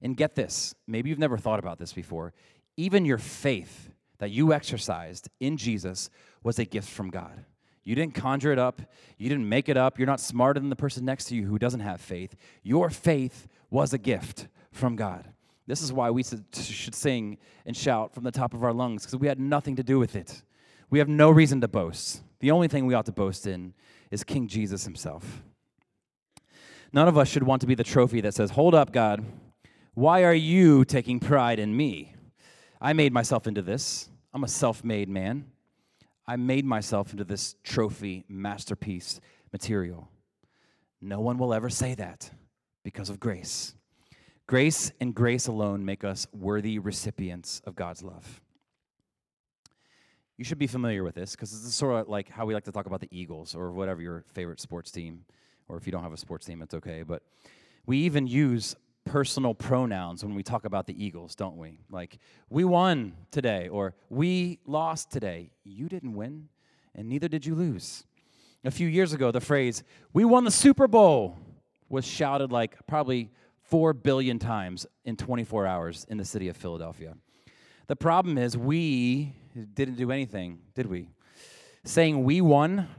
[0.06, 2.32] And get this, maybe you've never thought about this before.
[2.78, 3.89] Even your faith
[4.20, 6.12] that you exercised in Jesus
[6.44, 7.44] was a gift from God.
[7.84, 8.84] You didn't conjure it up,
[9.18, 11.58] you didn't make it up, you're not smarter than the person next to you who
[11.58, 12.36] doesn't have faith.
[12.62, 15.28] Your faith was a gift from God.
[15.65, 19.20] This is why we should sing and shout from the top of our lungs, because
[19.20, 20.44] we had nothing to do with it.
[20.91, 22.22] We have no reason to boast.
[22.41, 23.74] The only thing we ought to boast in
[24.12, 25.41] is King Jesus himself.
[26.94, 29.26] None of us should want to be the trophy that says, Hold up, God,
[29.96, 32.14] why are you taking pride in me?
[32.82, 34.10] I made myself into this.
[34.34, 35.46] I'm a self made man.
[36.28, 39.22] I made myself into this trophy, masterpiece
[39.54, 40.10] material.
[41.00, 42.30] No one will ever say that
[42.84, 43.74] because of grace.
[44.48, 48.42] Grace and grace alone make us worthy recipients of God's love.
[50.38, 52.66] You should be familiar with this because this is sort of like how we like
[52.66, 55.24] to talk about the Eagles or whatever your favorite sports team,
[55.70, 57.04] or if you don't have a sports team, it's okay.
[57.04, 57.24] But
[57.86, 61.80] we even use personal pronouns when we talk about the Eagles, don't we?
[61.89, 62.18] Like,
[62.50, 65.52] we won today, or we lost today.
[65.63, 66.50] You didn't win,
[66.94, 68.04] and neither did you lose.
[68.63, 71.38] A few years ago, the phrase, we won the Super Bowl,
[71.88, 73.30] was shouted like probably
[73.62, 77.15] 4 billion times in 24 hours in the city of Philadelphia.
[77.88, 79.34] The problem is, we
[79.74, 81.10] didn't do anything, did we?
[81.84, 82.89] Saying we won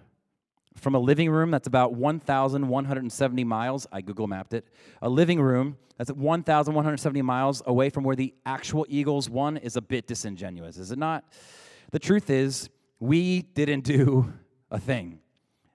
[0.76, 4.66] from a living room that's about 1,170 miles, I Google mapped it,
[5.02, 9.82] a living room that's 1,170 miles away from where the actual Eagles won is a
[9.82, 11.24] bit disingenuous, is it not?
[11.92, 12.68] The truth is,
[13.00, 14.32] we didn't do
[14.70, 15.20] a thing.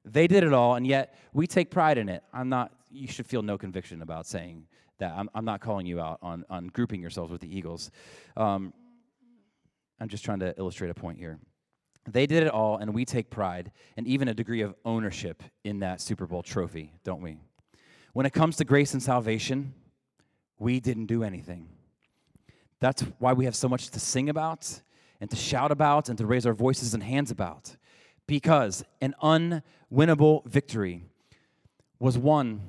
[0.06, 2.24] They did it all, and yet we take pride in it.
[2.34, 4.66] I'm not, you should feel no conviction about saying
[5.00, 5.14] that.
[5.16, 7.92] I'm, I'm not calling you out on, on grouping yourselves with the Eagles.
[8.36, 8.74] Um,
[10.00, 11.40] I'm just trying to illustrate a point here.
[12.10, 15.80] They did it all, and we take pride and even a degree of ownership in
[15.80, 17.38] that Super Bowl trophy, don't we?
[18.14, 19.74] When it comes to grace and salvation,
[20.58, 21.70] we didn't do anything.
[22.80, 24.82] That's why we have so much to sing about
[25.20, 27.76] and to shout about and to raise our voices and hands about.
[28.28, 31.04] Because an unwinnable victory
[32.00, 32.62] was won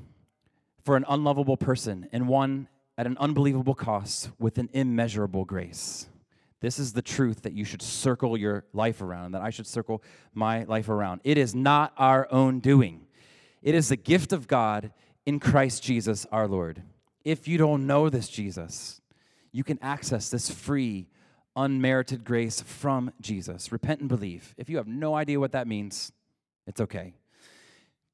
[0.85, 2.69] for an unlovable person and won
[2.99, 6.09] at an unbelievable cost with an immeasurable grace.
[6.63, 10.01] This is the truth that you should circle your life around, that I should circle
[10.33, 11.21] my life around.
[11.25, 13.07] It is not our own doing,
[13.63, 14.93] it is the gift of God
[15.27, 16.83] in Christ Jesus our Lord.
[17.25, 19.01] If you don't know this Jesus,
[19.51, 21.09] you can access this free,
[21.55, 23.71] unmerited grace from Jesus.
[23.71, 24.55] Repent and believe.
[24.57, 26.13] If you have no idea what that means,
[26.67, 27.15] it's okay.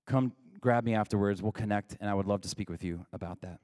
[0.06, 1.42] Come grab me afterwards.
[1.42, 3.60] We'll connect, and I would love to speak with you about that.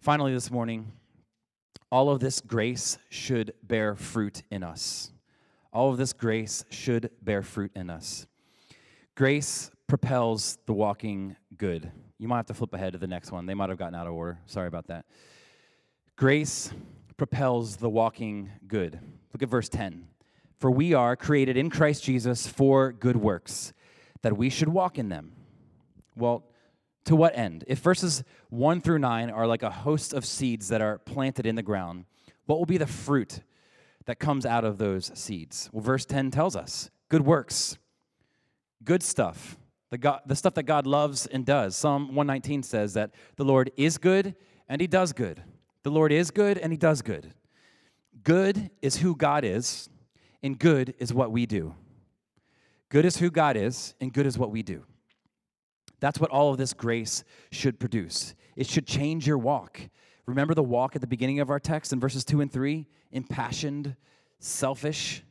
[0.00, 0.92] Finally, this morning,
[1.90, 5.12] all of this grace should bear fruit in us.
[5.72, 8.26] All of this grace should bear fruit in us.
[9.14, 11.90] Grace propels the walking good.
[12.18, 13.46] You might have to flip ahead to the next one.
[13.46, 14.38] They might have gotten out of order.
[14.46, 15.06] Sorry about that.
[16.16, 16.72] Grace
[17.16, 18.98] propels the walking good.
[19.32, 20.08] Look at verse 10.
[20.58, 23.72] For we are created in Christ Jesus for good works,
[24.22, 25.32] that we should walk in them.
[26.16, 26.44] Well,
[27.08, 27.64] to what end?
[27.66, 31.54] If verses 1 through 9 are like a host of seeds that are planted in
[31.54, 32.04] the ground,
[32.44, 33.40] what will be the fruit
[34.04, 35.70] that comes out of those seeds?
[35.72, 37.78] Well, verse 10 tells us good works,
[38.84, 39.56] good stuff,
[39.88, 41.76] the, God, the stuff that God loves and does.
[41.76, 44.34] Psalm 119 says that the Lord is good
[44.68, 45.42] and he does good.
[45.84, 47.32] The Lord is good and he does good.
[48.22, 49.88] Good is who God is,
[50.42, 51.74] and good is what we do.
[52.90, 54.84] Good is who God is, and good is what we do.
[56.00, 58.34] That's what all of this grace should produce.
[58.56, 59.80] It should change your walk.
[60.26, 62.86] Remember the walk at the beginning of our text in verses 2 and 3?
[63.12, 63.96] Impassioned,
[64.38, 65.22] selfish.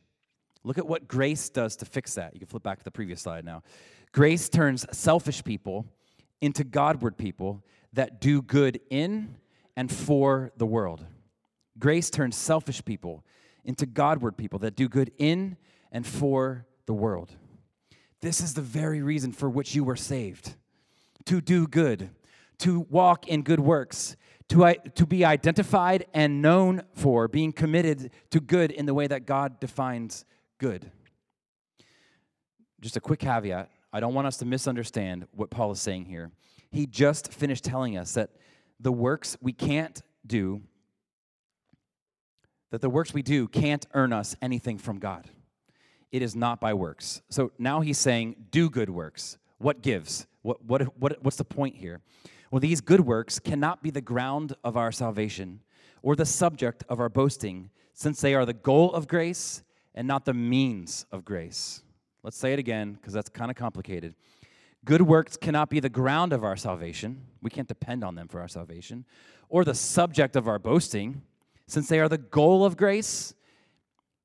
[0.64, 2.34] Look at what grace does to fix that.
[2.34, 3.62] You can flip back to the previous slide now.
[4.12, 5.86] Grace turns selfish people
[6.40, 7.62] into Godward people
[7.92, 9.36] that do good in
[9.76, 11.06] and for the world.
[11.78, 13.24] Grace turns selfish people
[13.64, 15.56] into Godward people that do good in
[15.92, 17.36] and for the world.
[18.20, 20.54] This is the very reason for which you were saved
[21.26, 22.10] to do good,
[22.58, 24.16] to walk in good works,
[24.48, 29.26] to, to be identified and known for being committed to good in the way that
[29.26, 30.24] God defines
[30.56, 30.90] good.
[32.80, 36.30] Just a quick caveat I don't want us to misunderstand what Paul is saying here.
[36.70, 38.30] He just finished telling us that
[38.78, 40.60] the works we can't do
[42.70, 45.28] that the works we do can't earn us anything from God.
[46.10, 47.22] It is not by works.
[47.28, 49.38] So now he's saying, do good works.
[49.58, 50.26] What gives?
[50.42, 52.00] What, what, what, what's the point here?
[52.50, 55.60] Well, these good works cannot be the ground of our salvation
[56.02, 59.62] or the subject of our boasting, since they are the goal of grace
[59.94, 61.82] and not the means of grace.
[62.22, 64.14] Let's say it again, because that's kind of complicated.
[64.84, 67.20] Good works cannot be the ground of our salvation.
[67.42, 69.04] We can't depend on them for our salvation,
[69.48, 71.22] or the subject of our boasting,
[71.66, 73.34] since they are the goal of grace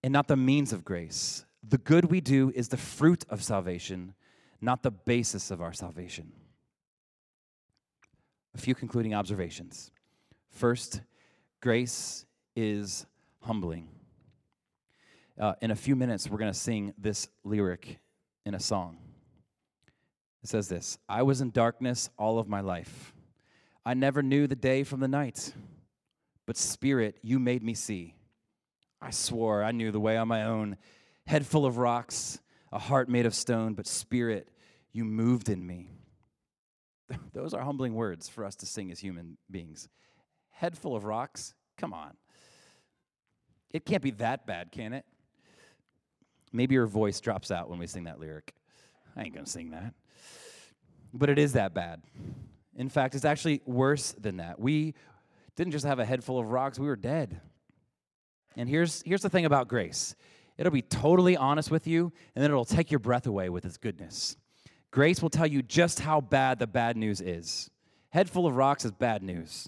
[0.03, 1.43] and not the means of grace.
[1.67, 4.13] The good we do is the fruit of salvation,
[4.59, 6.33] not the basis of our salvation.
[8.53, 9.91] A few concluding observations.
[10.51, 11.01] First,
[11.61, 13.05] grace is
[13.41, 13.87] humbling.
[15.39, 17.97] Uh, in a few minutes, we're going to sing this lyric
[18.45, 18.97] in a song.
[20.43, 23.13] It says this I was in darkness all of my life.
[23.85, 25.53] I never knew the day from the night,
[26.45, 28.15] but Spirit, you made me see.
[29.01, 30.77] I swore I knew the way on my own,
[31.25, 32.39] head full of rocks,
[32.71, 34.49] a heart made of stone, but Spirit,
[34.91, 35.89] you moved in me.
[37.33, 39.87] Those are humbling words for us to sing as human beings.
[40.51, 41.53] Head full of rocks?
[41.77, 42.11] Come on.
[43.71, 45.05] It can't be that bad, can it?
[46.51, 48.53] Maybe your voice drops out when we sing that lyric.
[49.15, 49.93] I ain't gonna sing that.
[51.13, 52.01] But it is that bad.
[52.75, 54.59] In fact, it's actually worse than that.
[54.59, 54.93] We
[55.55, 57.39] didn't just have a head full of rocks, we were dead.
[58.55, 60.15] And here's, here's the thing about grace
[60.57, 63.77] it'll be totally honest with you, and then it'll take your breath away with its
[63.77, 64.37] goodness.
[64.91, 67.69] Grace will tell you just how bad the bad news is.
[68.09, 69.67] Head full of rocks is bad news.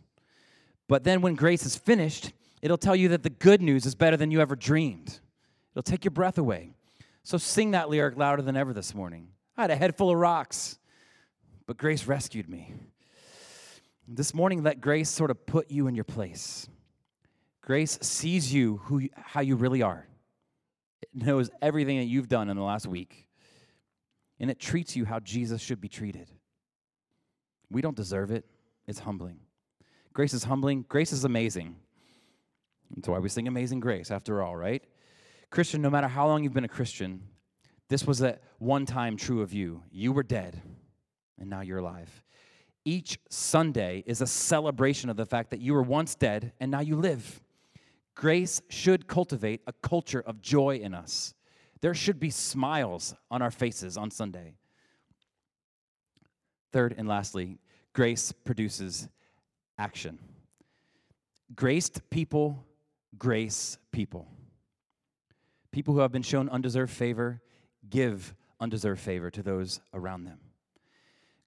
[0.88, 2.32] But then when grace is finished,
[2.62, 5.20] it'll tell you that the good news is better than you ever dreamed.
[5.74, 6.74] It'll take your breath away.
[7.24, 9.30] So sing that lyric louder than ever this morning.
[9.58, 10.78] I had a head full of rocks,
[11.66, 12.74] but grace rescued me.
[14.08, 16.68] This morning, let grace sort of put you in your place.
[17.62, 20.08] Grace sees you who, how you really are.
[21.14, 23.28] It knows everything that you've done in the last week.
[24.40, 26.30] And it treats you how Jesus should be treated.
[27.70, 28.46] We don't deserve it.
[28.88, 29.40] It's humbling.
[30.14, 30.86] Grace is humbling.
[30.88, 31.76] Grace is amazing.
[32.96, 34.84] That's why we sing Amazing Grace, after all, right?
[35.50, 37.22] Christian, no matter how long you've been a Christian,
[37.90, 39.84] this was at one time true of you.
[39.92, 40.62] You were dead,
[41.40, 42.24] and now you're alive.
[42.84, 46.82] Each Sunday is a celebration of the fact that you were once dead and now
[46.82, 47.42] you live.
[48.16, 51.34] Grace should cultivate a culture of joy in us.
[51.82, 54.56] There should be smiles on our faces on Sunday.
[56.72, 57.60] Third and lastly,
[57.94, 59.08] grace produces
[59.78, 60.18] action.
[61.54, 62.66] Graced people,
[63.18, 64.28] grace people.
[65.72, 67.42] People who have been shown undeserved favor
[67.90, 70.40] give undeserved favor to those around them.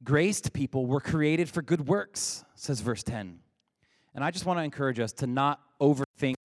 [0.04, 3.40] Graced people were created for good works, says verse 10.
[4.14, 5.60] And I just want to encourage us to not
[6.18, 6.36] overthink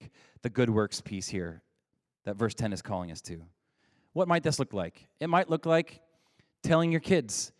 [0.41, 1.61] the good works piece here
[2.25, 3.41] that verse 10 is calling us to.
[4.13, 5.07] What might this look like?
[5.19, 6.01] It might look like
[6.61, 7.51] telling your kids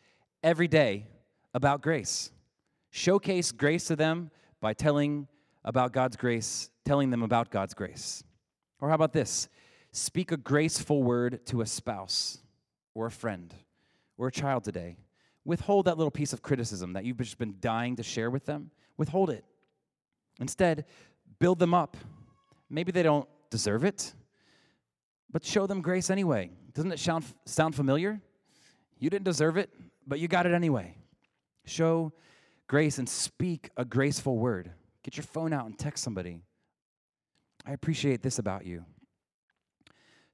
[0.43, 1.07] every day
[1.53, 2.31] about grace.
[2.91, 5.27] Showcase grace to them by telling
[5.65, 8.23] about God's grace, telling them about God's grace.
[8.79, 9.49] Or how about this?
[9.91, 12.39] Speak a graceful word to a spouse
[12.93, 13.53] or a friend
[14.17, 14.97] or a child today.
[15.45, 18.71] Withhold that little piece of criticism that you've just been dying to share with them.
[18.97, 19.43] Withhold it.
[20.39, 20.85] Instead,
[21.39, 21.97] build them up.
[22.69, 24.13] Maybe they don't deserve it,
[25.31, 26.49] but show them grace anyway.
[26.73, 28.19] Doesn't it sound, sound familiar?
[28.99, 29.69] You didn't deserve it,
[30.07, 30.95] but you got it anyway.
[31.65, 32.13] Show
[32.67, 34.71] grace and speak a graceful word.
[35.03, 36.39] Get your phone out and text somebody.
[37.65, 38.85] I appreciate this about you.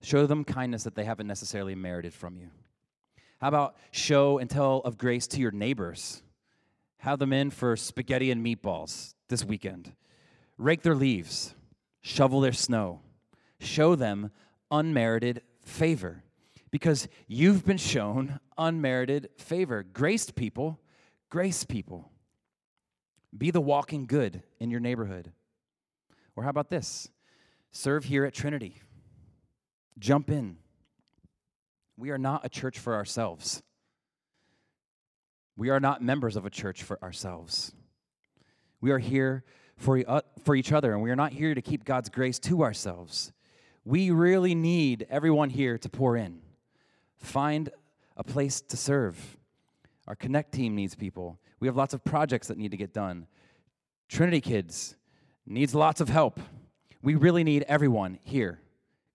[0.01, 2.49] Show them kindness that they haven't necessarily merited from you.
[3.41, 6.21] How about show and tell of grace to your neighbors?
[6.97, 9.93] Have them in for spaghetti and meatballs this weekend.
[10.59, 11.55] Rake their leaves,
[12.01, 12.99] shovel their snow.
[13.61, 14.31] Show them
[14.69, 16.21] unmerited favor
[16.69, 19.83] because you've been shown unmerited favor.
[19.83, 20.77] Graced people,
[21.29, 22.11] grace people.
[23.35, 25.31] Be the walking good in your neighborhood.
[26.35, 27.09] Or how about this?
[27.71, 28.81] Serve here at Trinity.
[29.97, 30.57] Jump in.
[31.95, 33.63] We are not a church for ourselves.
[35.55, 37.71] We are not members of a church for ourselves.
[38.81, 39.45] We are here
[39.79, 42.63] for, uh, for each other, and we are not here to keep God's grace to
[42.63, 43.31] ourselves.
[43.85, 46.41] We really need everyone here to pour in.
[47.17, 47.69] Find
[48.17, 49.37] a place to serve.
[50.05, 51.39] Our Connect team needs people.
[51.61, 53.25] We have lots of projects that need to get done.
[54.09, 54.95] Trinity Kids
[55.47, 56.41] needs lots of help.
[57.01, 58.59] We really need everyone here.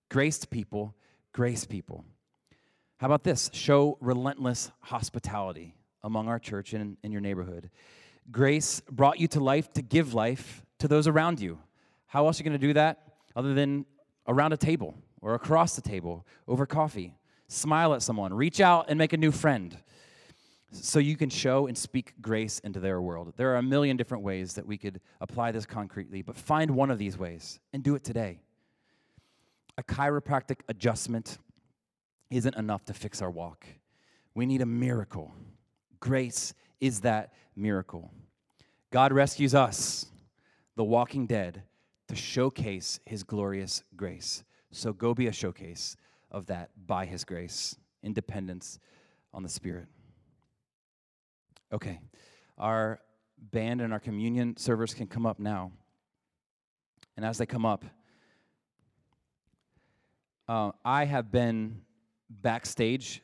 [0.09, 0.95] Graced people,
[1.31, 2.05] grace people.
[2.97, 3.51] How about this?
[3.53, 7.69] Show relentless hospitality among our church and in your neighborhood.
[8.31, 11.59] Grace brought you to life to give life to those around you.
[12.07, 13.05] How else are you going to do that?
[13.35, 13.85] other than
[14.27, 17.15] around a table or across the table over coffee.
[17.47, 19.77] Smile at someone, reach out and make a new friend
[20.71, 23.33] so you can show and speak grace into their world.
[23.37, 26.89] There are a million different ways that we could apply this concretely, but find one
[26.89, 28.41] of these ways and do it today.
[29.77, 31.37] A chiropractic adjustment
[32.29, 33.65] isn't enough to fix our walk.
[34.33, 35.33] We need a miracle.
[35.99, 38.11] Grace is that miracle.
[38.91, 40.05] God rescues us,
[40.75, 41.63] the walking dead,
[42.07, 44.43] to showcase his glorious grace.
[44.71, 45.95] So go be a showcase
[46.31, 48.79] of that by his grace, independence
[49.33, 49.87] on the Spirit.
[51.73, 51.99] Okay,
[52.57, 52.99] our
[53.51, 55.71] band and our communion servers can come up now.
[57.17, 57.85] And as they come up,
[60.47, 61.81] uh, I have been
[62.29, 63.21] backstage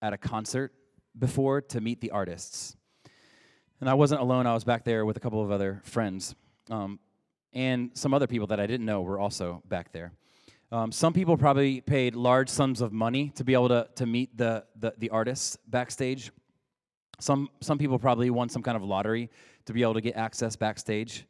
[0.00, 0.72] at a concert
[1.18, 2.76] before to meet the artists.
[3.82, 6.36] And I wasn't alone, I was back there with a couple of other friends.
[6.70, 7.00] Um,
[7.52, 10.12] and some other people that I didn't know were also back there.
[10.70, 14.38] Um, some people probably paid large sums of money to be able to, to meet
[14.38, 16.30] the, the, the artists backstage.
[17.18, 19.28] Some, some people probably won some kind of lottery
[19.64, 21.26] to be able to get access backstage.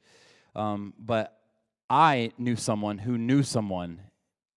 [0.55, 1.39] Um, but
[1.89, 3.99] I knew someone who knew someone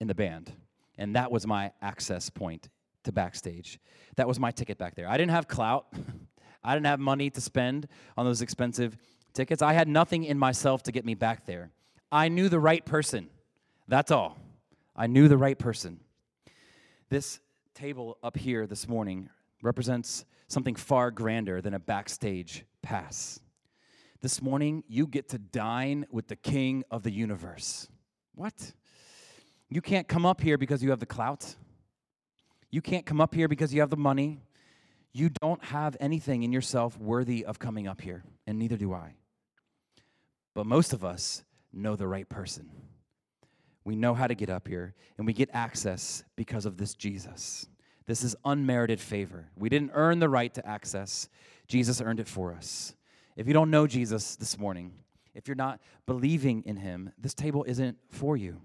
[0.01, 0.51] in the band,
[0.97, 2.67] and that was my access point
[3.05, 3.79] to backstage.
[4.17, 5.07] That was my ticket back there.
[5.07, 5.87] I didn't have clout,
[6.65, 7.87] I didn't have money to spend
[8.17, 8.97] on those expensive
[9.33, 9.61] tickets.
[9.61, 11.69] I had nothing in myself to get me back there.
[12.11, 13.29] I knew the right person.
[13.87, 14.37] That's all.
[14.95, 15.99] I knew the right person.
[17.09, 17.39] This
[17.75, 19.29] table up here this morning
[19.61, 23.39] represents something far grander than a backstage pass.
[24.21, 27.87] This morning, you get to dine with the king of the universe.
[28.33, 28.73] What?
[29.69, 31.55] You can't come up here because you have the clout.
[32.71, 34.41] You can't come up here because you have the money.
[35.15, 39.15] You don't have anything in yourself worthy of coming up here, and neither do I.
[40.53, 42.69] But most of us know the right person.
[43.85, 47.65] We know how to get up here, and we get access because of this Jesus.
[48.05, 49.47] This is unmerited favor.
[49.55, 51.29] We didn't earn the right to access,
[51.69, 52.93] Jesus earned it for us.
[53.37, 54.91] If you don't know Jesus this morning,
[55.33, 58.59] if you're not believing in him, this table isn't for you.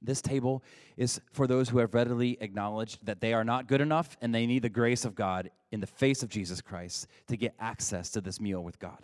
[0.00, 0.62] This table
[0.96, 4.46] is for those who have readily acknowledged that they are not good enough and they
[4.46, 8.20] need the grace of God in the face of Jesus Christ to get access to
[8.20, 8.98] this meal with God.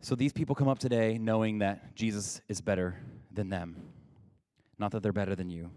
[0.00, 3.00] So these people come up today knowing that Jesus is better
[3.32, 3.76] than them,
[4.78, 5.70] not that they're better than you.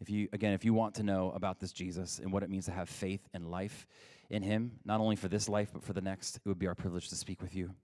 [0.00, 2.66] If you again, if you want to know about this Jesus and what it means
[2.66, 3.86] to have faith and life
[4.30, 6.74] in him, not only for this life but for the next, it would be our
[6.74, 7.74] privilege to speak with you.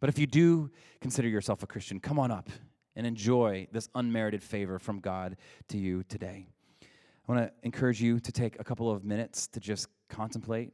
[0.00, 2.50] But if you do consider yourself a Christian, come on up
[2.96, 5.36] and enjoy this unmerited favor from God
[5.68, 6.46] to you today.
[6.82, 10.72] I want to encourage you to take a couple of minutes to just contemplate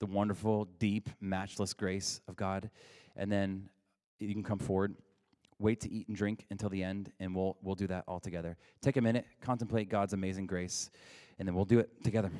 [0.00, 2.70] the wonderful, deep, matchless grace of God,
[3.16, 3.68] and then
[4.18, 4.94] you can come forward.
[5.58, 8.56] Wait to eat and drink until the end, and we'll, we'll do that all together.
[8.82, 10.90] Take a minute, contemplate God's amazing grace,
[11.38, 12.30] and then we'll do it together.